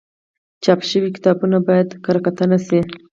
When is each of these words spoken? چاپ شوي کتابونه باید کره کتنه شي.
چاپ 0.63 0.79
شوي 0.89 1.09
کتابونه 1.15 1.57
باید 1.67 1.89
کره 2.03 2.19
کتنه 2.25 2.57
شي. 2.67 2.79